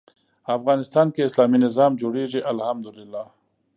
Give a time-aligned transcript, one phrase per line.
[0.57, 3.23] افغانستان کې اسلامي نظام جوړېږي الحمد لله.